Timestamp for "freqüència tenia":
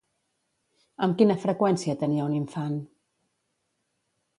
1.45-2.27